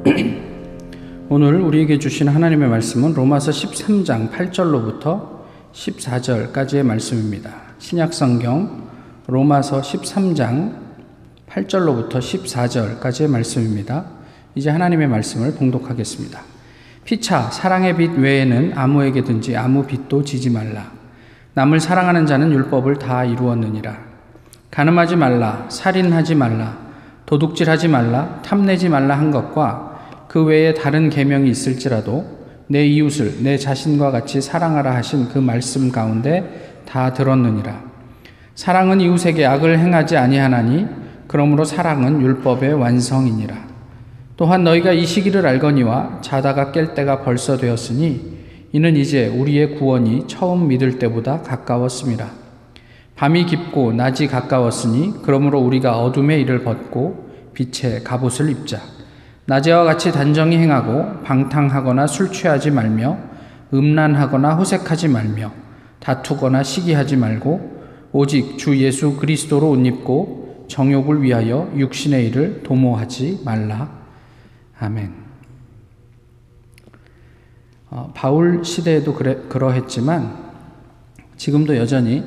[1.28, 5.40] 오늘 우리에게 주신 하나님의 말씀은 로마서 13장 8절로부터
[5.74, 7.50] 14절까지의 말씀입니다.
[7.78, 8.88] 신약 성경
[9.26, 10.74] 로마서 13장
[11.50, 14.06] 8절로부터 14절까지의 말씀입니다.
[14.54, 16.40] 이제 하나님의 말씀을 봉독하겠습니다.
[17.04, 20.92] 피차 사랑의 빛 외에는 아무에게든지 아무 빛도 지지 말라.
[21.52, 23.98] 남을 사랑하는 자는 율법을 다 이루었느니라.
[24.70, 26.78] 가늠하지 말라, 살인하지 말라,
[27.26, 29.89] 도둑질하지 말라, 탐내지 말라 한 것과
[30.30, 32.24] 그 외에 다른 계명이 있을지라도
[32.68, 37.82] 내 이웃을 내 자신과 같이 사랑하라 하신 그 말씀 가운데 다 들었느니라.
[38.54, 40.86] 사랑은 이웃에게 악을 행하지 아니하나니
[41.26, 43.56] 그러므로 사랑은 율법의 완성이니라.
[44.36, 48.38] 또한 너희가 이 시기를 알거니와 자다가 깰 때가 벌써 되었으니
[48.70, 52.28] 이는 이제 우리의 구원이 처음 믿을 때보다 가까웠습니다.
[53.16, 58.99] 밤이 깊고 낮이 가까웠으니 그러므로 우리가 어둠의 일을 벗고 빛의 갑옷을 입자.
[59.50, 63.18] 낮에와 같이 단정히 행하고 방탕하거나 술 취하지 말며
[63.74, 65.50] 음란하거나 호색하지 말며
[65.98, 67.80] 다투거나 시기하지 말고
[68.12, 73.90] 오직 주 예수 그리스도로 옷 입고 정욕을 위하여 육신의 일을 도모하지 말라.
[74.78, 75.12] 아멘.
[77.90, 80.32] 어, 바울 시대에도 그래, 그러했지만
[81.36, 82.24] 지금도 여전히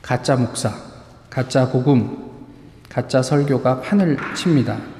[0.00, 0.72] 가짜 목사,
[1.28, 2.16] 가짜 복음,
[2.88, 4.97] 가짜 설교가 판을 칩니다.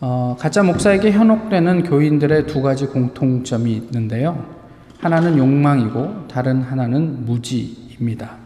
[0.00, 4.46] 어, 가짜 목사에게 현혹되는 교인들의 두 가지 공통점이 있는데요.
[5.00, 8.36] 하나는 욕망이고 다른 하나는 무지입니다.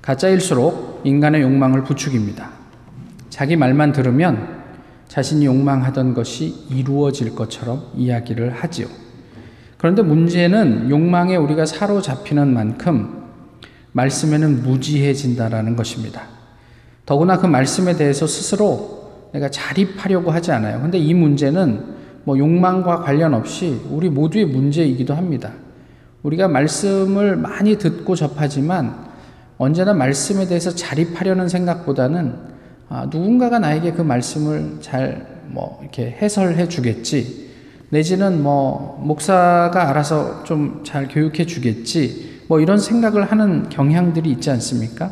[0.00, 2.50] 가짜일수록 인간의 욕망을 부추깁니다.
[3.28, 4.60] 자기 말만 들으면
[5.08, 8.86] 자신이 욕망하던 것이 이루어질 것처럼 이야기를 하지요.
[9.76, 13.24] 그런데 문제는 욕망에 우리가 사로잡히는 만큼
[13.92, 16.22] 말씀에는 무지해진다라는 것입니다.
[17.04, 18.99] 더구나 그 말씀에 대해서 스스로
[19.32, 20.80] 내가 자립하려고 하지 않아요.
[20.80, 25.52] 근데 이 문제는 뭐 욕망과 관련 없이 우리 모두의 문제이기도 합니다.
[26.22, 29.08] 우리가 말씀을 많이 듣고 접하지만
[29.56, 32.34] 언제나 말씀에 대해서 자립하려는 생각보다는
[32.88, 37.50] 아, 누군가가 나에게 그 말씀을 잘 뭐 이렇게 해설해 주겠지.
[37.90, 45.10] 내지는 뭐 목사가 알아서 좀 잘 교육해 주겠지 뭐 이런 생각을 하는 경향들이 있지 않습니까?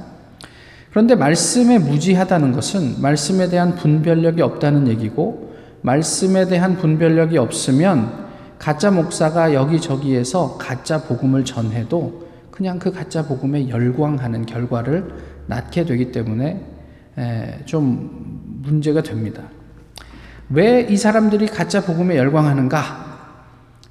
[0.91, 8.27] 그런데 말씀에 무지하다는 것은 말씀에 대한 분별력이 없다는 얘기고 말씀에 대한 분별력이 없으면
[8.59, 15.09] 가짜 목사가 여기저기에서 가짜 복음을 전해도 그냥 그 가짜 복음에 열광하는 결과를
[15.47, 16.65] 낳게 되기 때문에
[17.65, 19.43] 좀 문제가 됩니다.
[20.51, 23.07] 왜 이 사람들이 가짜 복음에 열광하는가?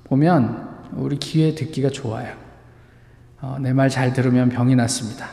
[0.06, 2.34] 보면 우리 귀에 듣기가 좋아요.
[3.40, 5.28] 어, 내말 잘 들으면 병이 낫습니다.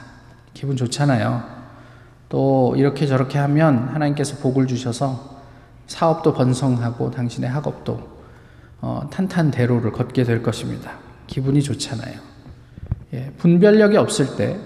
[0.52, 1.53] 기분 좋잖아요.
[2.28, 5.34] 또 이렇게 저렇게 하면 하나님께서 복을 주셔서
[5.86, 8.14] 사업도 번성하고 당신의 학업도
[8.80, 10.92] 어, 탄탄대로를 걷게 될 것입니다.
[11.26, 12.14] 기분이 좋잖아요.
[13.14, 14.58] 예, 분별력이 없을 때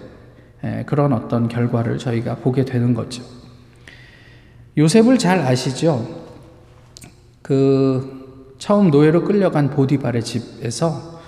[0.64, 3.22] 예, 그런 어떤 결과를 저희가 보게 되는 거죠.
[4.76, 6.06] 요셉을 잘 아시죠?
[7.42, 11.20] 그 처음 노예로 끌려간 보디발의 집에서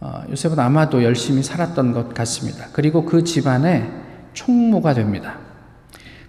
[0.00, 2.68] 어, 요셉은 아마도 열심히 살았던 것 같습니다.
[2.72, 3.90] 그리고 그 집안의
[4.32, 5.38] 총무가 됩니다.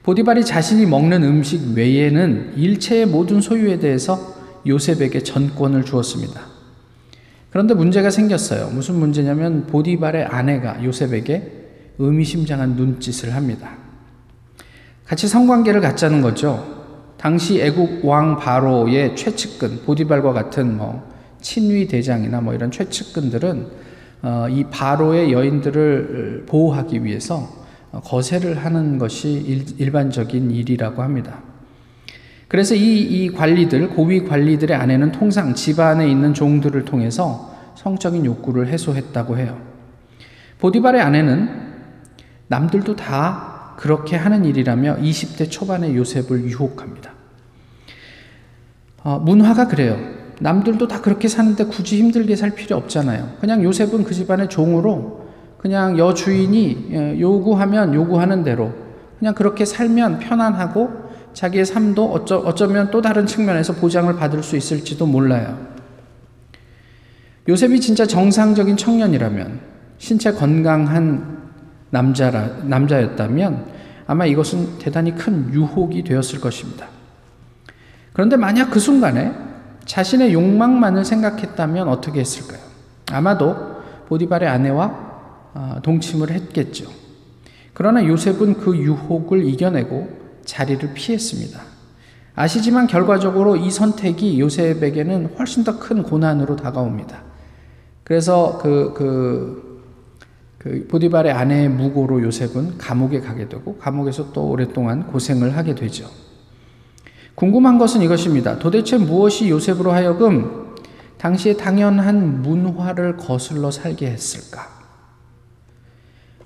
[0.04, 4.36] 보디발이 자신이 먹는 음식 외에는 일체의 모든 소유에 대해서
[4.66, 6.42] 요셉에게 전권을 주었습니다.
[7.52, 8.70] 그런데 문제가 생겼어요.
[8.70, 11.62] 무슨 문제냐면 보디발의 아내가 요셉에게
[12.00, 13.72] 의미심장한 눈짓을 합니다.
[15.06, 16.82] 같이 성관계를 갖자는 거죠.
[17.18, 21.08] 당시 애국 왕 바로의 최측근 보디발과 같은 뭐
[21.42, 23.68] 친위 대장이나 뭐 이런 최측근들은
[24.24, 27.61] 어, 이 바로의 여인들을 보호하기 위해서
[28.00, 31.42] 거세를 하는 것이 일, 반적인 일이라고 합니다.
[32.48, 39.38] 그래서 이, 이 관리들, 고위 관리들의 아내는 통상 집안에 있는 종들을 통해서 성적인 욕구를 해소했다고
[39.38, 39.60] 해요.
[40.60, 41.50] 보디발의 아내는
[42.48, 47.12] 남들도 다 그렇게 하는 일이라며 20대 초반의 요셉을 유혹합니다.
[49.04, 49.98] 어, 문화가 그래요.
[50.40, 53.38] 남들도 다 그렇게 사는데 굳이 힘들게 살 필요 없잖아요.
[53.40, 55.21] 그냥 요셉은 그 집안의 종으로
[55.62, 58.74] 그냥 여주인이 예, 요구하면 요구하는 대로
[59.20, 65.06] 그냥 그렇게 살면 편안하고 자기의 삶도 어쩌, 어쩌면 또 다른 측면에서 보장을 받을 수 있을지도
[65.06, 65.56] 몰라요.
[67.48, 69.60] 요셉이 진짜 정상적인 청년이라면
[70.00, 71.38] 신체 건강한
[71.92, 73.66] 남자라, 남자였다면
[74.08, 76.88] 아마 이것은 대단히 큰 유혹이 되었을 것입니다.
[78.14, 79.32] 그런데 만약 그 순간에
[79.86, 82.60] 자신의 욕망만을 생각했다면 어떻게 했을까요?
[83.12, 83.56] 아마도
[84.08, 85.11] 보디발의 아내와 어,
[85.84, 86.90] 동침을 했겠죠.
[87.74, 90.10] 그러나 요셉은 그 유혹을 이겨내고
[90.46, 91.62] 자리를 피했습니다.
[92.36, 97.24] 아시지만 결과적으로 이 선택이 요셉에게는 훨씬 더 큰 고난으로 다가옵니다.
[98.04, 99.84] 그래서 그, 그,
[100.58, 106.10] 그 보디발의 아내의 무고로 요셉은 감옥에 가게 되고 감옥에서 또 오랫동안 고생을 하게 되죠.
[107.36, 108.60] 궁금한 것은 이것입니다.
[108.60, 110.76] 도대체 무엇이 요셉으로 하여금
[111.18, 114.81] 당시에 당연한 문화를 거슬러 살게 했을까?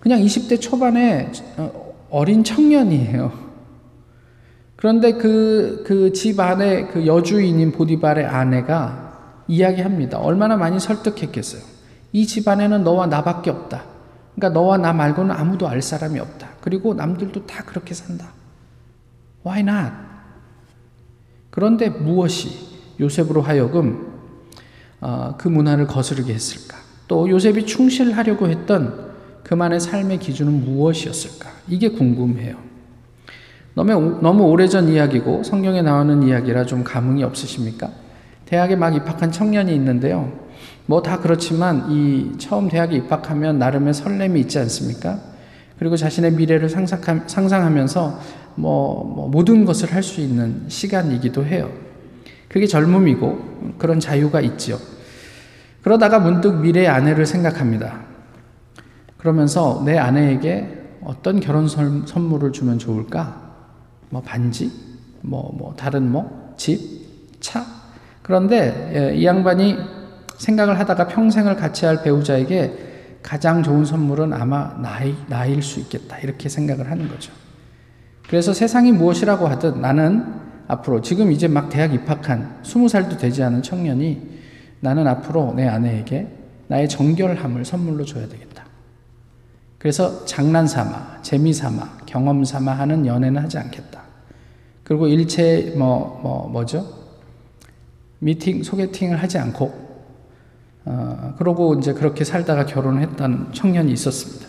[0.05, 3.33] 그냥 20대 초반에 어, 어린 청년이에요.
[4.75, 10.19] 그런데 그, 그 집 안에 그 여주인인 보디발의 아내가 이야기합니다.
[10.19, 11.63] 얼마나 많이 설득했겠어요.
[12.11, 13.83] 이 집안에는 너와 나밖에 없다.
[14.35, 16.49] 그러니까 너와 나 말고는 아무도 알 사람이 없다.
[16.61, 18.27] 그리고 남들도 다 그렇게 산다.
[19.43, 19.91] Why not?
[21.49, 22.51] 그런데 무엇이
[22.99, 24.13] 요셉으로 하여금
[25.01, 26.77] 어, 그 문화를 거스르게 했을까?
[27.07, 29.04] 또 요셉이 충실하려고 했던
[29.45, 31.50] 그만의 삶의 기준은 무엇이었을까?
[31.68, 32.56] 이게 궁금해요.
[33.75, 37.92] 너무, 너무 오래전 이야기고 성경에 나오는 이야기라 좀 감흥이 없으십니까?
[38.45, 40.31] 대학에 막 입학한 청년이 있는데요.
[40.88, 45.19] 뭐 다 그렇지만 이 처음 대학에 입학하면 나름의 설렘이 있지 않습니까?
[45.77, 48.19] 그리고 자신의 미래를 상상하면서
[48.56, 51.69] 뭐, 뭐 모든 것을 할 수 있는 시간이기도 해요.
[52.48, 54.77] 그게 젊음이고 그런 자유가 있지요.
[55.83, 58.14] 그러다가 문득 미래의 아내를 생각합니다.
[59.25, 63.42] 그러면서 내 아내에게 어떤 결혼 선물을 주면 좋을까?
[64.12, 64.72] 뭐 반지,
[65.22, 67.66] 뭐, 뭐 다른 뭐 집, 차.
[68.22, 69.77] 그런데 예, 이 양반이
[70.38, 76.19] 생각을 하다가 평생을 같이 할 배우자에게 가장 좋은 선물은 아마 나이, 나일 수 있겠다.
[76.19, 77.33] 이렇게 생각을 하는 거죠.
[78.27, 80.24] 그래서 세상이 무엇이라고 하든 나는
[80.68, 84.22] 앞으로 지금 이제 막 대학 입학한 20살도 되지 않은 청년이
[84.81, 86.27] 나는 앞으로 내 아내에게
[86.68, 88.54] 나의 정결함을 선물로 줘야 되겠다.
[89.85, 94.01] 그래서 장난 삼아, 재미 삼아, 경험 삼아 하는 연애는 하지 않겠다.
[94.83, 96.87] 그리고 일체 뭐, 뭐, 뭐죠?
[98.17, 99.71] 미팅, 소개팅을 하지 않고,
[100.85, 104.47] 어, 그러고 이제 그렇게 살다가 결혼을 했던 청년이 있었습니다.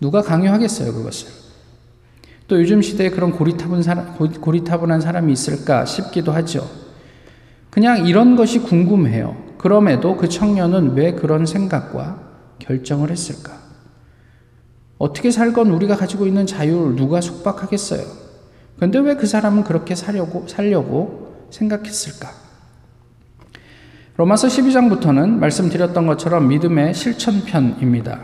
[0.00, 1.28] 누가 강요하겠어요, 그것을?
[2.48, 6.68] 또 요즘 시대에 그런 고리타분 사람, 고리타분한 사람이 있을까 싶기도 하죠.
[7.70, 9.36] 그냥 이런 것이 궁금해요.
[9.58, 12.18] 그럼에도 그 청년은 왜 그런 생각과
[12.58, 13.57] 결정을 했을까?
[14.98, 18.02] 어떻게 살건 우리가 가지고 있는 자유를 누가 속박하겠어요?
[18.76, 22.28] 그런데 왜 그 사람은 그렇게 살려고, 살려고 생각했을까?
[24.16, 28.20] 로마서 12장부터는 말씀드렸던 것처럼 믿음의 실천편입니다.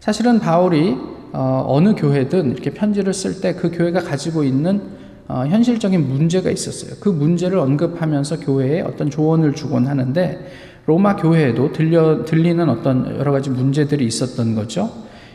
[0.00, 0.96] 사실은 바울이
[1.32, 4.82] 어, 느 교회든 이렇게 편지를 쓸 때 그 교회가 가지고 있는
[5.28, 6.96] 어, 현실적인 문제가 있었어요.
[7.00, 10.46] 그 문제를 언급하면서 교회에 어떤 조언을 주곤 하는데
[10.84, 14.90] 로마 교회에도 들려, 들리는 어떤 여러 가지 문제들이 있었던 거죠.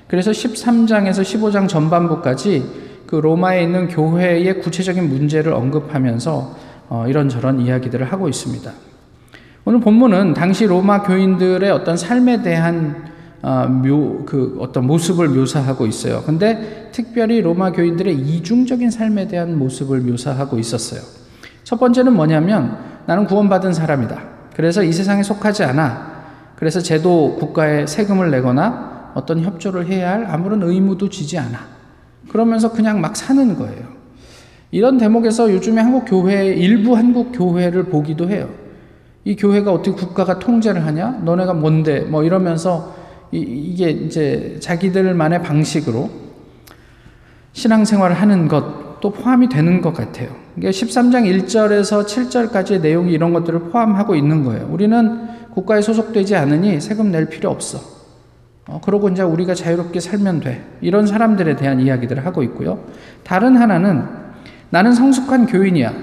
[0.07, 6.55] 그래서 13장에서 15장 전반부까지 그 로마에 있는 교회의 구체적인 문제를 언급하면서
[6.89, 8.71] 어, 이런저런 이야기들을 하고 있습니다.
[9.65, 13.07] 오늘 본문은 당시 로마 교인들의 어떤 삶에 대한
[13.41, 16.23] 어, 묘, 그 어떤 모습을 묘사하고 있어요.
[16.25, 21.01] 근데 특별히 로마 교인들의 이중적인 삶에 대한 모습을 묘사하고 있었어요.
[21.63, 24.21] 첫 번째는 뭐냐면 나는 구원받은 사람이다.
[24.55, 26.17] 그래서 이 세상에 속하지 않아.
[26.55, 28.86] 그래서 제도 국가에 세금을 내거나
[29.17, 31.57] 어떤 협조를 해야 할 아무런 의무도 지지 않아.
[32.29, 33.97] 그러면서 그냥 막 사는 거예요.
[34.69, 38.49] 이런 대목에서 요즘에 한국 교회, 일부 한국 교회를 보기도 해요.
[39.23, 41.21] 이 교회가 어떻게 국가가 통제를 하냐?
[41.23, 42.01] 너네가 뭔데?
[42.01, 42.95] 뭐 이러면서
[43.31, 46.09] 이, 게 이제 자기들만의 방식으로
[47.53, 50.29] 신앙생활을 하는 것도 포함이 되는 것 같아요.
[50.57, 54.69] 이게 13장 1절에서 7절까지의 내용이 이런 것들을 포함하고 있는 거예요.
[54.71, 57.96] 우리는 국가에 소속되지 않으니 세금 낼 필요 없어.
[58.67, 60.61] 어, 그러고 이제 우리가 자유롭게 살면 돼.
[60.81, 62.83] 이런 사람들에 대한 이야기들을 하고 있고요.
[63.23, 64.05] 다른 하나는
[64.69, 65.93] 나는 성숙한 교인이야.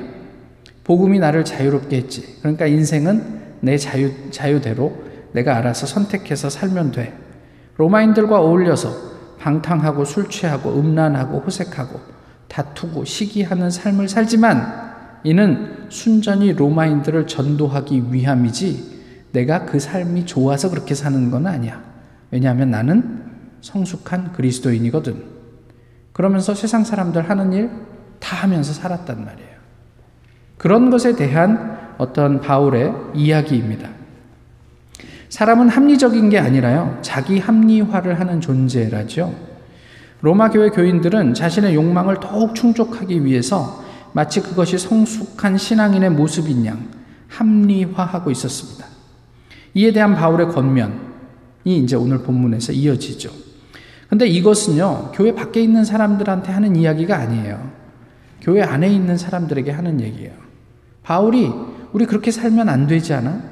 [0.85, 2.41] 복음이 나를 자유롭게 했지.
[2.41, 4.93] 그러니까 인생은 내 자유, 자유대로
[5.33, 7.15] 내가 알아서 선택해서 살면 돼.
[7.77, 12.01] 로마인들과 어울려서 방탕하고 술 취하고 음란하고 호색하고
[12.49, 18.95] 다투고 시기하는 삶을 살지만 이는 순전히 로마인들을 전도하기 위함이지
[19.33, 21.94] 내가 그 삶이 좋아서 그렇게 사는 건 아니야.
[22.35, 23.23] 왜냐하면 나는
[23.63, 25.25] 성숙한 그리스도인이거든.
[26.13, 29.55] 그러면서 세상 사람들 하는 일 다 하면서 살았단 말이에요.
[30.57, 33.91] 그런 것에 대한 어떤 바울의 이야기입니다.
[35.29, 39.35] 사람은 합리적인 게 아니라요, 자기 합리화를 하는 존재라죠.
[40.23, 46.89] 로마 교회 교인들은 자신의 욕망을 더욱 충족하기 위해서 마치 그것이 성숙한 신앙인의 모습인 양
[47.29, 48.87] 합리화하고 있었습니다.
[49.75, 51.14] 이에 대한 바울의 권면,
[51.65, 53.31] 이 이제 오늘 본문에서 이어지죠.
[54.09, 57.71] 근데 이것은요, 교회 밖에 있는 사람들한테 하는 이야기가 아니에요.
[58.41, 60.33] 교회 안에 있는 사람들에게 하는 얘기예요.
[61.03, 61.51] 바울이
[61.93, 63.43] 우리 그렇게 살면 안 되지 않아?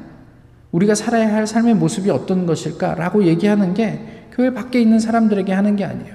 [0.72, 5.84] 우리가 살아야 할 삶의 모습이 어떤 것일까라고 얘기하는 게 교회 밖에 있는 사람들에게 하는 게
[5.84, 6.14] 아니에요.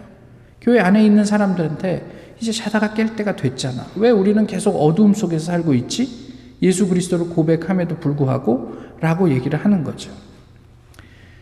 [0.62, 3.86] 교회 안에 있는 사람들한테 이제 자다가 깰 때가 됐잖아.
[3.96, 6.28] 왜 우리는 계속 어두움 속에서 살고 있지?
[6.62, 10.12] 예수 그리스도를 고백함에도 불구하고 라고 얘기를 하는 거죠.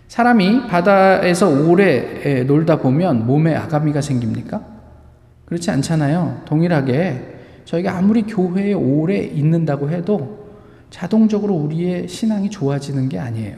[0.07, 4.62] 사람이 바다에서 오래 놀다 보면 몸에 아가미가 생깁니까?
[5.45, 6.41] 그렇지 않잖아요.
[6.45, 7.33] 동일하게
[7.65, 10.45] 저희가 아무리 교회에 오래 있는다고 해도
[10.89, 13.57] 자동적으로 우리의 신앙이 좋아지는 게 아니에요.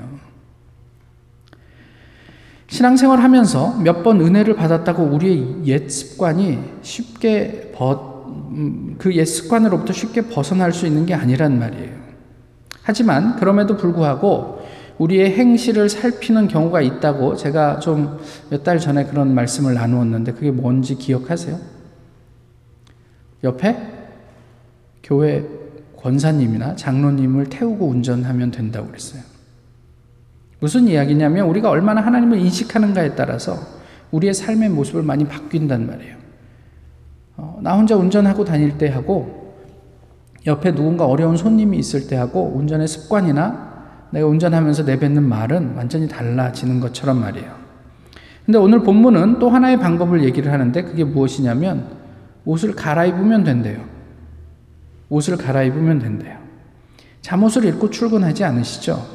[2.69, 10.73] 신앙생활 하면서 몇 번 은혜를 받았다고 우리의 옛 습관이 쉽게 음, 그옛 습관으로부터 쉽게 벗어날
[10.73, 11.95] 수 있는 게 아니란 말이에요.
[12.83, 14.56] 하지만 그럼에도 불구하고
[14.97, 18.17] 우리의 행실을 살피는 경우가 있다고 제가 좀
[18.49, 21.57] 몇 달 전에 그런 말씀을 나누었는데 그게 뭔지 기억하세요?
[23.43, 23.77] 옆에
[25.03, 25.45] 교회
[25.97, 29.21] 권사님이나 장로님을 태우고 운전하면 된다고 그랬어요.
[30.59, 33.57] 무슨 이야기냐면 우리가 얼마나 하나님을 인식하는가에 따라서
[34.11, 36.15] 우리의 삶의 모습을 많이 바뀐단 말이에요.
[37.37, 39.53] 어, 나 혼자 운전하고 다닐 때 하고
[40.47, 43.66] 옆에 누군가 어려운 손님이 있을 때 하고 운전의 습관이나
[44.11, 47.51] 내가 운전하면서 내뱉는 말은 완전히 달라지는 것처럼 말이에요.
[48.45, 51.87] 근데 오늘 본문은 또 하나의 방법을 얘기를 하는데 그게 무엇이냐면
[52.45, 53.81] 옷을 갈아입으면 된대요.
[55.09, 56.37] 옷을 갈아입으면 된대요.
[57.21, 59.05] 잠옷을 입고 출근하지 않으시죠?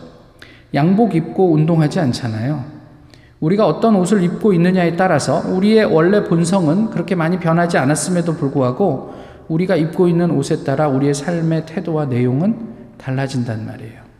[0.74, 2.64] 양복 입고 운동하지 않잖아요.
[3.40, 9.14] 우리가 어떤 옷을 입고 있느냐에 따라서 우리의 원래 본성은 그렇게 많이 변하지 않았음에도 불구하고
[9.48, 12.56] 우리가 입고 있는 옷에 따라 우리의 삶의 태도와 내용은
[12.98, 14.11] 달라진단 말이에요.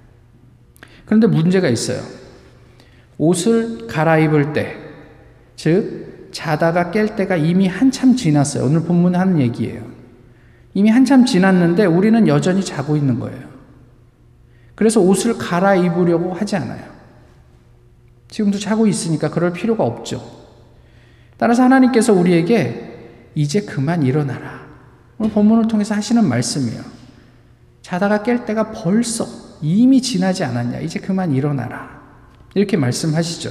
[1.05, 2.03] 그런데 문제가 있어요.
[3.19, 4.77] 옷을 갈아입을 때,
[5.57, 8.65] 즉, 자다가 깰 때가 이미 한참 지났어요.
[8.65, 9.83] 오늘 본문 하는 얘기예요.
[10.75, 13.53] 이미 한참 지났는데 우리는 여전히 자고 있는 거예요.
[14.75, 16.91] 그래서 옷을 갈아입으려고 하지 않아요.
[18.29, 20.43] 지금도 자고 있으니까 그럴 필요가 없죠.
[21.37, 24.63] 따라서 하나님께서 우리에게 이제 그만 일어나라.
[25.19, 26.83] 오늘 본문을 통해서 하시는 말씀이에요.
[27.83, 29.27] 자다가 깰 때가 벌써
[29.63, 30.81] 이미 지나지 않았냐.
[30.81, 32.03] 이제 그만 일어나라.
[32.55, 33.51] 이렇게 말씀하시죠.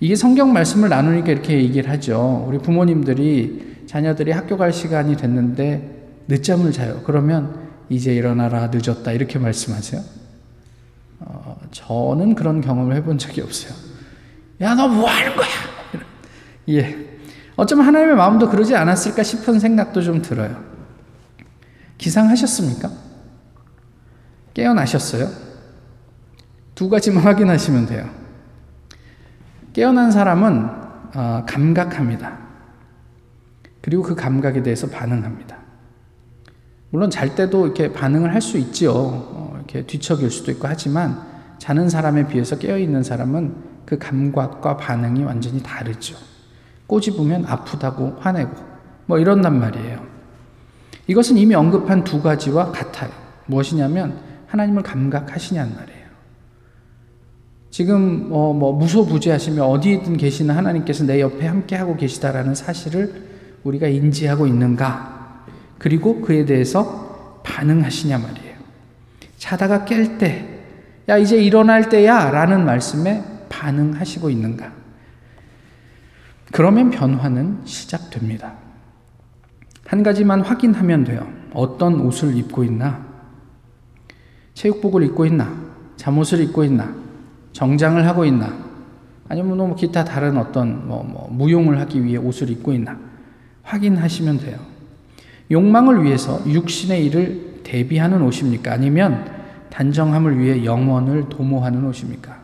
[0.00, 2.44] 이게 성경 말씀을 나누니까 이렇게 얘기를 하죠.
[2.46, 7.00] 우리 부모님들이 자녀들이 학교 갈 시간이 됐는데 늦잠을 자요.
[7.04, 10.02] 그러면 이제 일어나라 늦었다 이렇게 말씀하세요.
[11.20, 13.72] 어, 저는 그런 경험을 해본 적이 없어요.
[14.60, 15.46] 야, 너 뭐 하는 거야?
[16.68, 17.06] 예.
[17.54, 20.62] 어쩌면 하나님의 마음도 그러지 않았을까 싶은 생각도 좀 들어요.
[21.96, 22.90] 기상하셨습니까?
[24.56, 25.28] 깨어나셨어요?
[26.74, 28.08] 두 가지만 확인하시면 돼요.
[29.74, 30.70] 깨어난 사람은
[31.14, 32.38] 어, 감각합니다.
[33.82, 35.58] 그리고 그 감각에 대해서 반응합니다.
[36.90, 38.92] 물론 잘 때도 이렇게 반응을 할 수 있지요.
[38.94, 41.20] 어, 이렇게 뒤척일 수도 있고 하지만
[41.58, 46.16] 자는 사람에 비해서 깨어 있는 사람은 그 감각과 반응이 완전히 다르죠.
[46.86, 48.54] 꼬집으면 아프다고 화내고
[49.04, 50.02] 뭐 이런단 말이에요.
[51.08, 53.10] 이것은 이미 언급한 두 가지와 같아요.
[53.46, 56.06] 무엇이냐면 하나님을 감각하시냐는 말이에요.
[57.70, 63.22] 지금 어, 뭐 무소부재하시며 어디든 계시는 하나님께서 내 옆에 함께 하고 계시다라는 사실을
[63.64, 65.44] 우리가 인지하고 있는가?
[65.78, 68.56] 그리고 그에 대해서 반응하시냐 말이에요.
[69.36, 70.60] 자다가 깰 때,
[71.08, 74.72] 야 이제 일어날 때야 라는 말씀에 반응하시고 있는가?
[76.52, 78.54] 그러면 변화는 시작됩니다.
[79.86, 81.28] 한 가지만 확인하면 돼요.
[81.52, 83.05] 어떤 옷을 입고 있나?
[84.56, 85.54] 체육복을 입고 있나?
[85.96, 86.92] 잠옷을 입고 있나?
[87.52, 88.56] 정장을 하고 있나?
[89.28, 92.98] 아니면 뭐 기타 다른 어떤 뭐, 뭐 무용을 하기 위해 옷을 입고 있나?
[93.62, 94.58] 확인하시면 돼요.
[95.50, 98.72] 욕망을 위해서 육신의 일을 대비하는 옷입니까?
[98.72, 99.26] 아니면
[99.70, 102.38] 단정함을 위해 영원을 도모하는 옷입니까?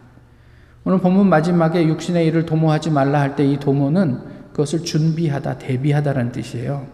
[0.85, 4.19] 오늘 본문 마지막에 육신의 일을 도모하지 말라 할 때 이 도모는
[4.53, 6.87] 그것을 준비하다, 대비하다라는 뜻이에요.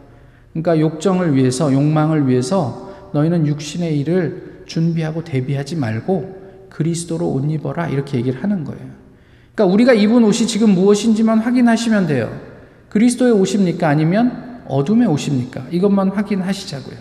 [0.52, 8.18] 그러니까 욕정을 위해서, 욕망을 위해서 너희는 육신의 일을 준비하고 대비하지 말고 그리스도로 옷 입어라 이렇게
[8.18, 8.87] 얘기를 하는 거예요.
[9.54, 12.30] 그러니까 우리가 입은 옷이 지금 무엇인지만 확인하시면 돼요.
[12.90, 13.88] 그리스도의 옷입니까?
[13.88, 15.64] 아니면 어둠의 옷입니까?
[15.72, 16.96] 이것만 확인하시자고요.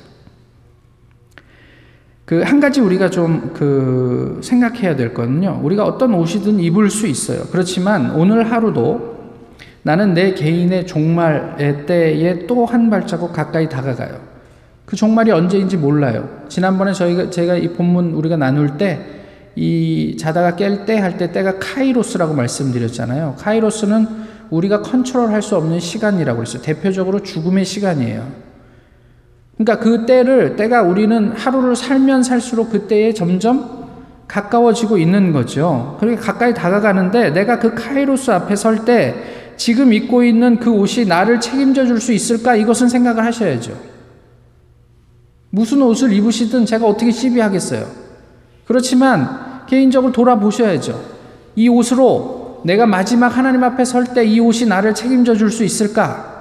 [2.26, 5.62] 그 한 가지 우리가 좀 그 생각해야 될 거는요.
[5.64, 7.44] 우리가 어떤 옷이든 입을 수 있어요.
[7.52, 9.18] 그렇지만 오늘 하루도
[9.84, 14.37] 나는 내 개인의 종말의 때에 또 한 발자국 가까이 다가가요.
[14.88, 16.28] 그 종말이 언제인지 몰라요.
[16.50, 19.18] 지난번에 저희가 제가 이 본문 우리가 나눌 때
[19.60, 23.36] 이 자다가 깰 때 할 때 때가 카이로스라고 말씀드렸잖아요.
[23.40, 24.08] 카이로스는
[24.52, 26.62] 우리가 컨트롤할 수 없는 시간이라고 했어요.
[26.62, 28.24] 대표적으로 죽음의 시간이에요.
[29.58, 33.88] 그러니까 그 때를, 때가 우리는 하루를 살면 살수록 그 때에 점점
[34.28, 35.98] 가까워지고 있는 거죠.
[36.00, 39.16] 그러니까 가까이 다가가는데 내가 그 카이로스 앞에 설 때
[39.58, 42.56] 지금 입고 있는 그 옷이 나를 책임져 줄 수 있을까?
[42.56, 43.74] 이것은 생각을 하셔야죠.
[45.50, 47.88] 무슨 옷을 입으시든 제가 어떻게 시비하겠어요.
[48.66, 51.18] 그렇지만 개인적으로 돌아보셔야죠.
[51.56, 56.36] 이 옷으로 내가 마지막 하나님 앞에 설 때 이 옷이 나를 책임져 줄 수 있을까?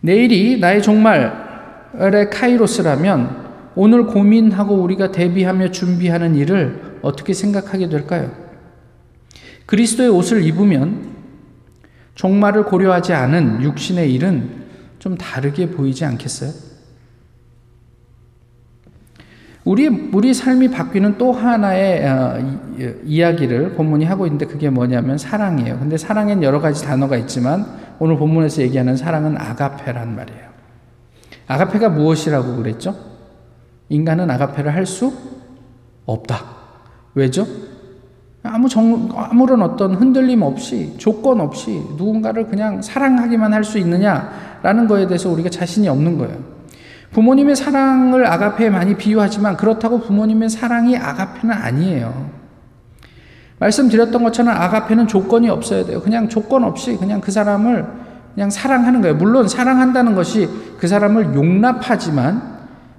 [0.00, 3.42] 내일이 나의 종말의 카이로스라면
[3.74, 8.30] 오늘 고민하고 우리가 대비하며 준비하는 일을 어떻게 생각하게 될까요?
[9.66, 11.12] 그리스도의 옷을 입으면
[12.16, 14.61] 종말을 고려하지 않은 육신의 일은
[15.02, 16.52] 좀 다르게 보이지 않겠어요?
[19.64, 22.60] 우리 우리 삶이 바뀌는 또 하나의 어,
[23.04, 25.80] 이야기를 본문이 하고 있는데 그게 뭐냐면 사랑이에요.
[25.80, 27.66] 근데 사랑엔 여러 가지 단어가 있지만
[27.98, 30.50] 오늘 본문에서 얘기하는 사랑은 아가페란 말이에요.
[31.48, 32.94] 아가페가 무엇이라고 그랬죠?
[33.88, 35.12] 인간은 아가페를 할 수
[36.06, 36.44] 없다.
[37.16, 37.44] 왜죠?
[38.44, 45.06] 아무 정, 아무런 어떤 흔들림 없이, 조건 없이 누군가를 그냥 사랑하기만 할 수 있느냐라는 거에
[45.06, 46.36] 대해서 우리가 자신이 없는 거예요.
[47.12, 52.30] 부모님의 사랑을 아가페에 많이 비유하지만 그렇다고 부모님의 사랑이 아가페는 아니에요.
[53.60, 56.00] 말씀드렸던 것처럼 아가페는 조건이 없어야 돼요.
[56.00, 57.86] 그냥 조건 없이 그냥 그 사람을
[58.34, 59.14] 그냥 사랑하는 거예요.
[59.14, 62.51] 물론 사랑한다는 것이 그 사람을 용납하지만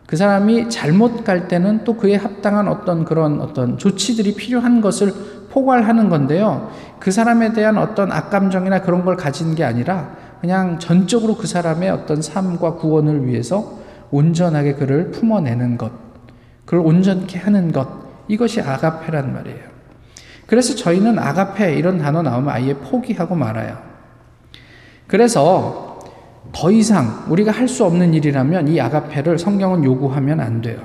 [0.05, 5.13] 그 사람이 잘못 갈 때는 또 그에 합당한 어떤 그런 어떤 조치들이 필요한 것을
[5.49, 6.71] 포괄하는 건데요.
[6.99, 12.21] 그 사람에 대한 어떤 악감정이나 그런 걸 가진 게 아니라 그냥 전적으로 그 사람의 어떤
[12.21, 13.79] 삶과 구원을 위해서
[14.11, 15.91] 온전하게 그를 품어내는 것,
[16.65, 17.87] 그를 온전케 하는 것,
[18.27, 19.73] 이것이 아가페란 말이에요.
[20.45, 23.77] 그래서 저희는 아가페 이런 단어 나오면 아예 포기하고 말아요.
[25.07, 25.92] 그래서
[26.53, 30.81] 더 이상 우리가 할 수 없는 일이라면 이 아가페를 성경은 요구하면 안 돼요.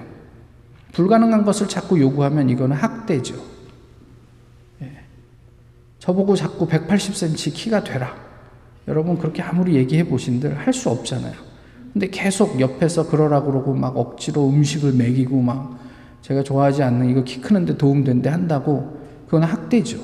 [0.93, 3.35] 불가능한 것을 자꾸 요구하면 이거는 학대죠.
[4.83, 4.91] 예.
[5.99, 8.17] 저보고 자꾸 180cm 키가 되라.
[8.89, 11.35] 여러분 그렇게 아무리 얘기해 보신들 할 수 없잖아요.
[11.93, 15.79] 근데 계속 옆에서 그러라고 그러고 막 억지로 음식을 먹이고 막
[16.23, 19.99] 제가 좋아하지 않는 이거 키 크는데 도움된대 한다고 그건 학대죠.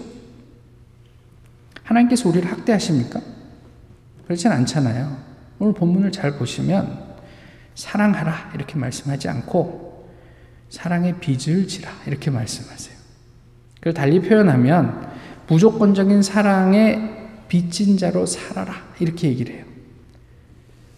[1.83, 3.20] 하나님께서 우리를 학대하십니까?
[4.24, 5.34] 그렇진 않잖아요.
[5.64, 7.14] 오늘 본문을 잘 보시면
[7.74, 10.11] 사랑하라 이렇게 말씀하지 않고
[10.68, 12.94] 사랑의 빚을 지라 이렇게 말씀하세요.
[13.77, 15.11] 그걸 달리 표현하면
[15.48, 19.64] 무조건적인 사랑의 빚진 자로 살아라 이렇게 얘기를 해요.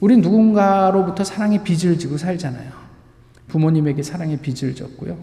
[0.01, 2.73] 우리 누군가로부터 사랑의 빚을 지고 살잖아요.
[3.47, 5.17] 부모님에게 사랑의 빚을 졌고요.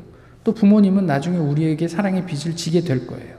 [0.46, 3.36] 또 부모님은 나중에 우리에게 사랑의 빚을 지게 될 거예요.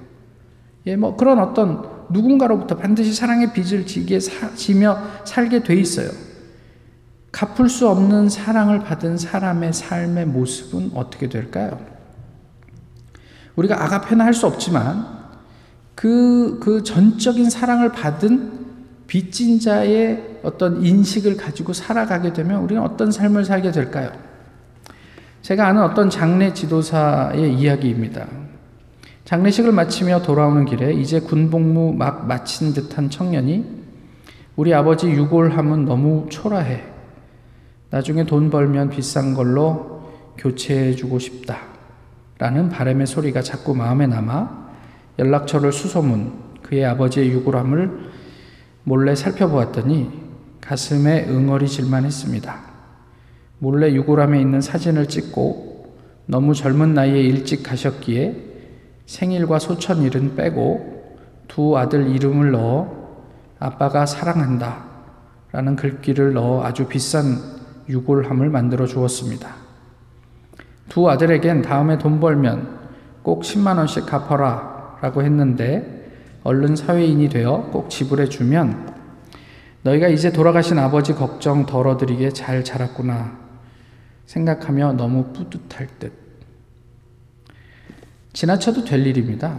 [0.86, 6.10] 예, 뭐 그런 어떤 누군가로부터 반드시 사랑의 빚을 지게 사, 지며 살게 돼 있어요.
[7.32, 11.78] 갚을 수 없는 사랑을 받은 사람의 삶의 모습은 어떻게 될까요?
[13.56, 15.24] 우리가 아가페나 할 수 없지만
[15.94, 18.64] 그, 그 전적인 사랑을 받은
[19.06, 24.10] 빚진 자의 어떤 인식을 가지고 살아가게 되면 우리는 어떤 삶을 살게 될까요?
[25.42, 28.26] 제가 아는 어떤 장례 지도사의 이야기입니다.
[29.24, 33.64] 장례식을 마치며 돌아오는 길에 이제 군복무 막 마친 듯한 청년이
[34.54, 36.84] 우리 아버지 유골함은 너무 초라해.
[37.88, 40.02] 나중에 돈 벌면 비싼 걸로
[40.36, 41.58] 교체해 주고 싶다.
[42.38, 44.64] 라는 바람의 소리가 자꾸 마음에 남아
[45.18, 46.32] 연락처를 수소문
[46.62, 48.10] 그의 아버지의 유골함을
[48.82, 50.10] 몰래 살펴보았더니
[50.60, 52.60] 가슴에 응어리질만 했습니다.
[53.58, 55.94] 몰래 유골함에 있는 사진을 찍고
[56.26, 58.53] 너무 젊은 나이에 일찍 가셨기에
[59.06, 63.04] 생일과 소천일은 빼고 두 아들 이름을 넣어
[63.58, 64.84] 아빠가 사랑한다
[65.52, 67.38] 라는 글귀를 넣어 아주 비싼
[67.88, 69.48] 유골함을 만들어 주었습니다.
[70.88, 72.78] 두 아들에겐 다음에 돈 벌면
[73.22, 76.10] 꼭 10만 원씩 갚아라 라고 했는데
[76.44, 78.94] 얼른 사회인이 되어 꼭 지불해 주면
[79.82, 83.38] 너희가 이제 돌아가신 아버지 걱정 덜어드리게 잘 자랐구나
[84.26, 86.23] 생각하며 너무 뿌듯할 듯
[88.34, 89.58] 지나쳐도 될 일입니다.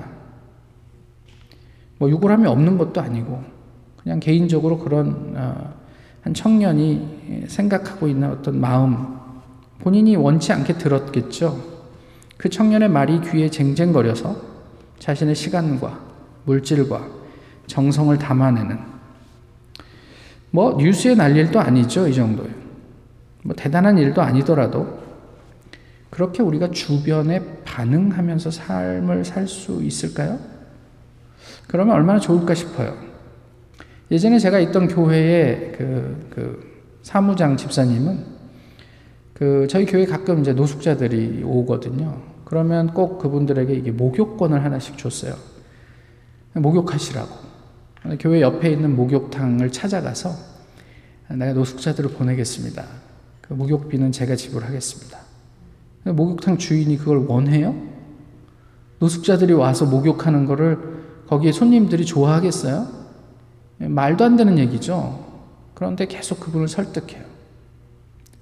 [1.97, 3.43] 뭐 유골함이 없는 것도 아니고
[3.97, 5.73] 그냥 개인적으로 그런 어,
[6.21, 9.17] 한 청년이 생각하고 있는 어떤 마음
[9.79, 11.75] 본인이 원치 않게 들었겠죠.
[12.38, 14.35] 그 청년의 말이 귀에 쟁쟁거려서
[14.99, 15.99] 자신의 시간과
[16.45, 17.07] 물질과
[17.67, 18.79] 정성을 담아내는
[20.51, 22.49] 뭐 뉴스에 날 일도 아니죠 이 정도요.
[23.43, 25.04] 뭐 대단한 일도 아니더라도
[26.15, 30.39] 그렇게 우리가 주변에 반응하면서 삶을 살 수 있을까요?
[31.67, 32.95] 그러면 얼마나 좋을까 싶어요.
[34.10, 38.23] 예전에 제가 있던 교회에 그, 그 사무장 집사님은
[39.34, 42.21] 그 저희 교회 가끔 이제 노숙자들이 오거든요.
[42.45, 45.36] 그러면 꼭 그분들에게 이게 목욕권을 하나씩 줬어요.
[46.54, 47.30] 목욕하시라고.
[48.21, 50.30] 교회 옆에 있는 목욕탕을 찾아가서
[51.28, 52.86] 내가 노숙자들을 보내겠습니다.
[53.41, 55.24] 그 목욕비는 제가 지불하겠습니다.
[56.05, 57.75] 목욕탕 주인이 그걸 원해요?
[58.99, 60.77] 노숙자들이 와서 목욕하는 거를
[61.27, 62.87] 거기에 손님들이 좋아하겠어요?
[63.79, 65.25] 말도 안 되는 얘기죠.
[65.73, 67.23] 그런데 계속 그분을 설득해요.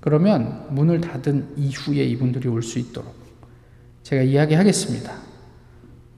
[0.01, 3.13] 그러면 문을 닫은 이후에 이분들이 올 수 있도록
[4.03, 5.13] 제가 이야기하겠습니다.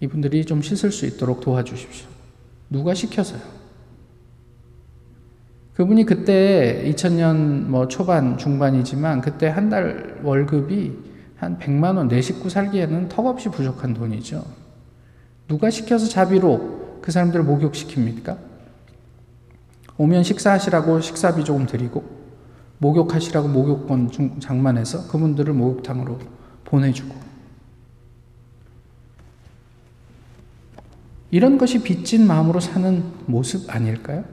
[0.01, 2.07] 이분들이 좀 씻을 수 있도록 도와주십시오.
[2.71, 3.39] 누가 시켜서요?
[5.75, 12.49] 그분이 그때 2000년 뭐 초반, 중반이지만 그때 한 달 월급이 한 100만 원, 내 식구
[12.49, 14.43] 살기에는 턱없이 부족한 돈이죠.
[15.47, 18.37] 누가 시켜서 자비로 그 사람들을 목욕시킵니까?
[19.97, 22.03] 오면 식사하시라고 식사비 조금 드리고
[22.79, 26.19] 목욕하시라고 목욕권 장만해서 그분들을 목욕탕으로
[26.65, 27.15] 보내주고
[31.31, 34.23] 이런 것이 빚진 마음으로 사는 모습 아닐까요?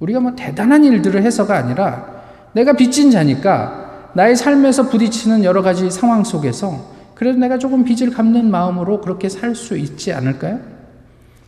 [0.00, 3.85] 우리가 뭐 대단한 일들을 해서가 아니라 내가 빚진 자니까
[4.16, 9.54] 나의 삶에서 부딪히는 여러 가지 상황 속에서 그래도 내가 조금 빚을 갚는 마음으로 그렇게 살
[9.54, 10.58] 수 있지 않을까요?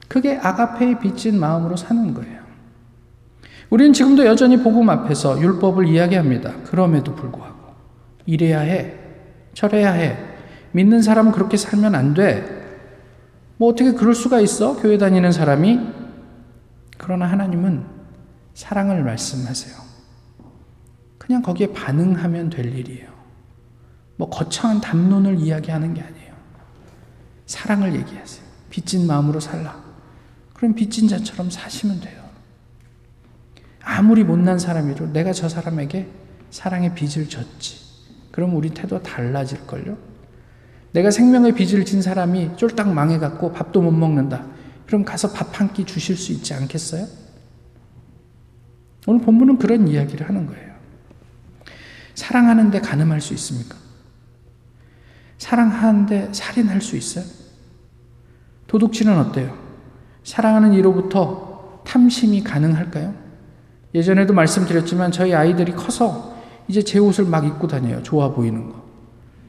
[0.07, 2.42] 그게 아가페의 빚진 마음으로 사는 거예요.
[3.70, 6.52] 우리는 지금도 여전히 복음 앞에서 율법을 이야기합니다.
[6.64, 7.72] 그럼에도 불구하고
[8.26, 8.94] 이래야 해,
[9.54, 10.18] 저래야 해.
[10.72, 12.44] 믿는 사람은 그렇게 살면 안 돼.
[13.57, 14.76] 뭐 어떻게 그럴 수가 있어?
[14.76, 15.81] 교회 다니는 사람이.
[16.98, 17.85] 그러나 하나님은
[18.52, 19.88] 사랑을 말씀하세요.
[21.28, 23.06] 그냥 거기에 반응하면 될 일이에요.
[24.16, 26.32] 뭐 거창한 담론을 이야기하는 게 아니에요.
[27.44, 28.42] 사랑을 얘기하세요.
[28.70, 29.78] 빚진 마음으로 살라.
[30.54, 32.24] 그럼 빚진 자처럼 사시면 돼요.
[33.82, 36.08] 아무리 못난 사람이도 내가 저 사람에게
[36.50, 37.76] 사랑의 빚을 졌지.
[38.32, 39.98] 그럼 우리 태도 달라질걸요?
[40.92, 44.46] 내가 생명의 빚을 진 사람이 쫄딱 망해갖고 밥도 못 먹는다.
[44.86, 47.06] 그럼 가서 밥 한 끼 주실 수 있지 않겠어요?
[49.06, 50.67] 오늘 본문은 그런 이야기를 하는 거예요.
[52.18, 53.76] 사랑하는데 가늠할 수 있습니까?
[55.38, 57.24] 사랑하는데 살인할 수 있어요?
[58.66, 59.57] 도둑질은 어때요?
[60.24, 63.14] 사랑하는 이로부터 탐심이 가능할까요?
[63.94, 68.02] 예전에도 말씀드렸지만 저희 아이들이 커서 이제 제 옷을 막 입고 다녀요.
[68.02, 68.83] 좋아 보이는 거.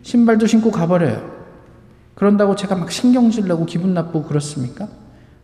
[0.04, 1.40] 신발도 신고 가버려요.
[2.14, 4.88] 그런다고 제가 막 신경질 내고 기분 나쁘고 그렇습니까?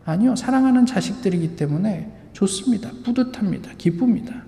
[0.06, 0.36] 아니요.
[0.36, 2.92] 사랑하는 자식들이기 때문에 좋습니다.
[3.04, 3.72] 뿌듯합니다.
[3.80, 4.44] 기쁩니다.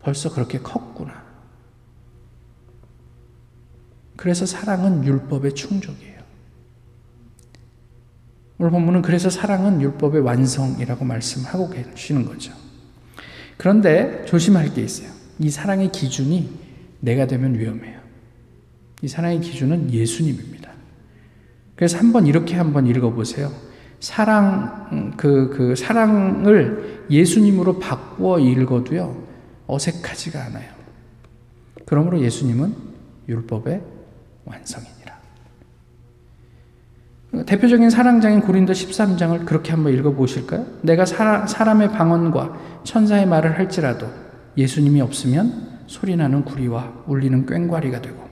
[0.00, 1.29] 벌써 그렇게 컸구나.
[4.20, 6.20] 그래서 사랑은 율법의 충족이에요.
[8.58, 12.52] 오늘 본문은 그래서 사랑은 율법의 완성이라고 말씀하고 계시는 거죠.
[13.56, 15.08] 그런데 조심할 게 있어요.
[15.38, 16.50] 이 사랑의 기준이
[17.00, 17.98] 내가 되면 위험해요.
[19.00, 20.70] 이 사랑의 기준은 예수님입니다.
[21.74, 23.50] 그래서 한번 이렇게 한번 읽어보세요.
[24.00, 29.26] 사랑, 그, 그 사랑을 예수님으로 바꾸어 읽어도요,
[29.66, 30.70] 어색하지가 않아요.
[31.86, 32.74] 그러므로 예수님은
[33.26, 33.99] 율법의
[34.44, 35.00] 완성이니라.
[37.46, 40.66] 대표적인 사랑장인 고린도 13장을 그렇게 한번 읽어보실까요?
[40.82, 44.06] 내가 사람, 사람의 방언과 천사의 말을 할지라도
[44.56, 48.28] 예수님이 없으면 소리나는 구리와 울리는 꽹과리가 되고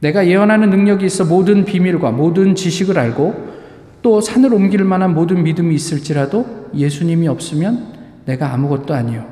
[0.00, 3.56] 내가 예언하는 능력이 있어 모든 비밀과 모든 지식을 알고
[4.02, 7.94] 또 산을 옮길 만한 모든 믿음이 있을지라도 예수님이 없으면
[8.24, 9.26] 내가 아무것도 아니요.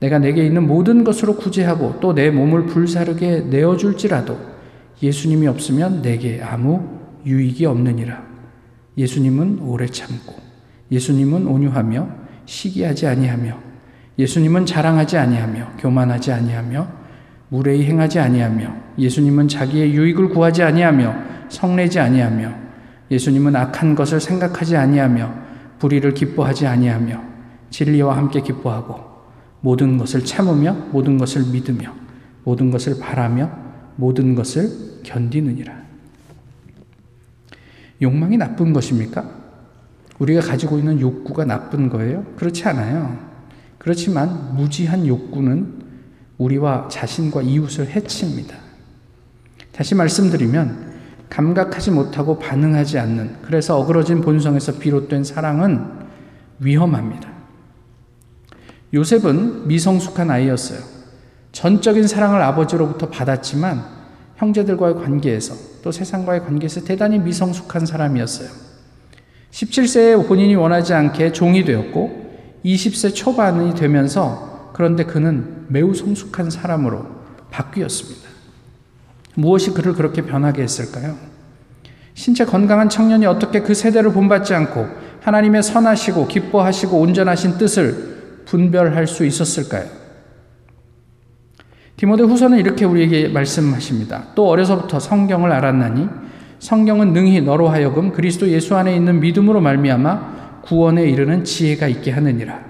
[0.00, 4.38] 내가 내게 있는 모든 것으로 구제하고 또 내 몸을 불사르게 내어줄지라도
[5.02, 6.82] 예수님이 없으면 내게 아무
[7.24, 8.22] 유익이 없느니라.
[8.96, 10.34] 예수님은 오래 참고,
[10.90, 12.08] 예수님은 온유하며
[12.46, 13.68] 시기하지 아니하며,
[14.18, 16.88] 예수님은 자랑하지 아니하며 교만하지 아니하며
[17.50, 21.14] 무례히 행하지 아니하며 예수님은 자기의 유익을 구하지 아니하며
[21.48, 22.52] 성내지 아니하며
[23.10, 25.32] 예수님은 악한 것을 생각하지 아니하며
[25.78, 27.22] 불의를 기뻐하지 아니하며
[27.70, 28.96] 진리와 함께 기뻐하고
[29.60, 31.94] 모든 것을 참으며 모든 것을 믿으며
[32.44, 33.50] 모든 것을 바라며
[33.98, 35.76] 모든 것을 견디느니라.
[38.00, 39.28] 욕망이 나쁜 것입니까?
[40.20, 42.24] 우리가 가지고 있는 욕구가 나쁜 거예요?
[42.36, 43.18] 그렇지 않아요.
[43.76, 45.82] 그렇지만 무지한 욕구는
[46.38, 48.56] 우리와 자신과 이웃을 해칩니다.
[49.72, 50.92] 다시 말씀드리면
[51.28, 55.84] 감각하지 못하고 반응하지 않는 그래서 어그러진 본성에서 비롯된 사랑은
[56.60, 57.28] 위험합니다.
[58.94, 60.97] 요셉은 미성숙한 아이였어요.
[61.52, 63.84] 전적인 사랑을 아버지로부터 받았지만
[64.36, 68.48] 형제들과의 관계에서 또 세상과의 관계에서 대단히 미성숙한 사람이었어요.
[69.50, 72.28] 17세에 본인이 원하지 않게 종이 되었고
[72.64, 77.06] 20세 초반이 되면서 그런데 그는 매우 성숙한 사람으로
[77.50, 78.28] 바뀌었습니다.
[79.34, 81.16] 무엇이 그를 그렇게 변하게 했을까요?
[82.14, 84.86] 신체 건강한 청년이 어떻게 그 세대를 본받지 않고
[85.20, 89.88] 하나님의 선하시고 기뻐하시고 온전하신 뜻을 분별할 수 있었을까요?
[91.98, 94.26] 디모데 후서는 이렇게 우리에게 말씀하십니다.
[94.36, 96.08] 또 어려서부터 성경을 알았나니
[96.60, 102.60] 성경은 능히 너로 하여금 그리스도 예수 안에 있는 믿음으로 말미암아 구원에 이르는 지혜가 있게 하느니라.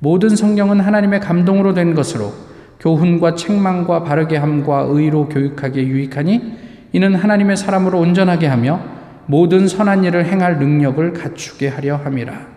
[0.00, 2.32] 모든 성경은 하나님의 감동으로 된 것으로
[2.80, 6.54] 교훈과 책망과 바르게 함과 의로 교육하기에 유익하니
[6.92, 8.80] 이는 하나님의 사람으로 온전하게 하며
[9.26, 12.48] 모든 선한 일을 행할 능력을 갖추게 하려 함이라.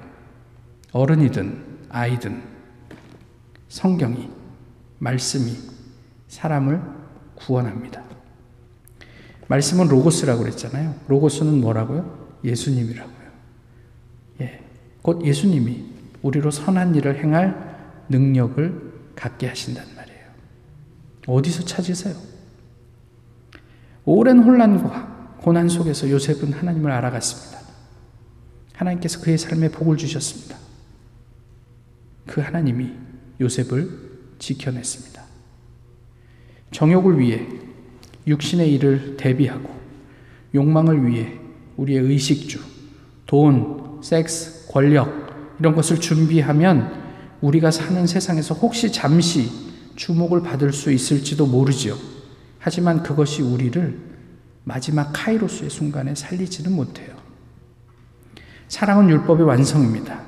[0.92, 1.54] 어른이든
[1.90, 2.42] 아이든
[3.68, 4.28] 성경이
[4.98, 5.79] 말씀이
[6.30, 6.82] 사람을
[7.36, 8.04] 구원합니다.
[9.48, 10.96] 말씀은 로고스라고 그랬잖아요.
[11.08, 12.38] 로고스는 뭐라고요?
[12.44, 13.16] 예수님이라고요.
[14.42, 14.64] 예.
[15.02, 15.86] 곧 예수님이
[16.22, 20.20] 우리로 선한 일을 행할 능력을 갖게 하신단 말이에요.
[21.28, 22.16] 어디서 찾으세요?
[24.06, 27.60] 오랜 혼란과 고난 속에서 요셉은 하나님을 알아갔습니다.
[28.74, 30.58] 하나님께서 그의 삶에 복을 주셨습니다.
[32.28, 32.94] 그 하나님이
[33.42, 35.09] 요셉을 지켜냈습니다.
[36.72, 37.46] 정욕을 위해
[38.28, 39.70] 육신의 일을 대비하고
[40.54, 41.34] 욕망을 위해
[41.78, 42.60] 우리의 의식주,
[43.26, 45.30] 돈, 섹스, 권력
[45.60, 47.00] 이런 것을 준비하면
[47.42, 49.50] 우리가 사는 세상에서 혹시 잠시
[49.96, 51.96] 주목을 받을 수 있을지도 모르지요.
[52.60, 53.98] 하지만 그것이 우리를
[54.64, 57.16] 마지막 카이로스의 순간에 살리지는 못해요.
[58.68, 60.22] 사랑은 율법의 완성입니다.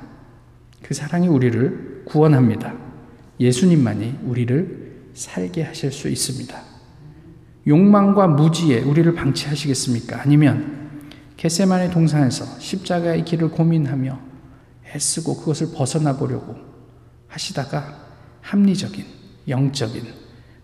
[0.82, 2.74] 그 사랑이 우리를 구원합니다.
[3.38, 4.81] 예수님만이 우리를
[5.14, 6.62] 살게 하실 수 있습니다.
[7.66, 10.20] 욕망과 무지에 우리를 방치하시겠습니까?
[10.20, 14.18] 아니면 겟세만의 동산에서 십자가의 길을 고민하며
[14.94, 16.56] 애쓰고 그것을 벗어나 보려고
[17.28, 17.98] 하시다가
[18.40, 19.04] 합리적인
[19.48, 20.06] 영적인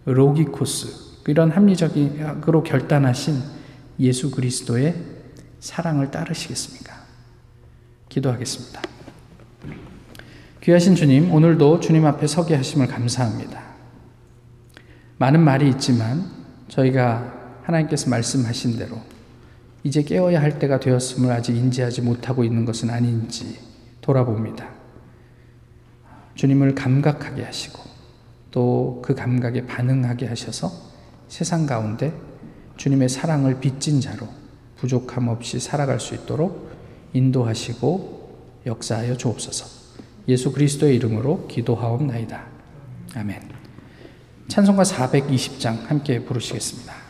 [0.04, 3.42] 로기코스 이런 합리적으로 결단하신
[4.00, 4.94] 예수 그리스도의
[5.60, 6.94] 사랑을 따르시겠습니까?
[8.08, 8.80] 기도하겠습니다.
[10.62, 13.67] 귀하신 주님, 오늘도 주님 앞에 서게 하심을 감사합니다.
[15.18, 16.24] 많은 말이 있지만
[16.68, 19.00] 저희가 하나님께서 말씀하신 대로
[19.84, 23.58] 이제 깨어야 할 때가 되었음을 아직 인지하지 못하고 있는 것은 아닌지
[24.00, 24.68] 돌아봅니다.
[26.34, 27.82] 주님을 감각하게 하시고
[28.50, 30.70] 또 그 감각에 반응하게 하셔서
[31.28, 32.12] 세상 가운데
[32.76, 34.28] 주님의 사랑을 빚진 자로
[34.76, 36.70] 부족함 없이 살아갈 수 있도록
[37.12, 39.78] 인도하시고 역사하여 주옵소서.
[40.28, 42.44] 예수 그리스도의 이름으로 기도하옵나이다.
[43.14, 43.57] 아멘.
[44.48, 47.07] 찬송가 420장 함께 부르시겠습니다.